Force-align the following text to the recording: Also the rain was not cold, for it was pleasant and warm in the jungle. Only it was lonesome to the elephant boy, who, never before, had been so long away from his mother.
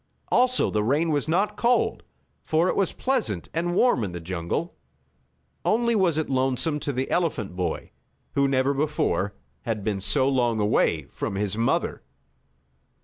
Also 0.31 0.71
the 0.71 0.83
rain 0.83 1.11
was 1.11 1.27
not 1.27 1.55
cold, 1.55 2.01
for 2.43 2.67
it 2.69 2.75
was 2.75 2.91
pleasant 2.91 3.49
and 3.53 3.75
warm 3.75 4.03
in 4.03 4.13
the 4.13 4.19
jungle. 4.19 4.75
Only 5.63 5.93
it 5.93 5.97
was 5.97 6.17
lonesome 6.17 6.79
to 6.79 6.91
the 6.91 7.11
elephant 7.11 7.55
boy, 7.55 7.91
who, 8.33 8.47
never 8.47 8.73
before, 8.73 9.35
had 9.61 9.83
been 9.83 9.99
so 9.99 10.27
long 10.27 10.59
away 10.59 11.03
from 11.03 11.35
his 11.35 11.55
mother. 11.55 12.01